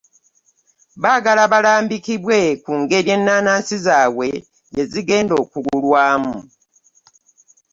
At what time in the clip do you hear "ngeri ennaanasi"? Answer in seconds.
2.81-3.75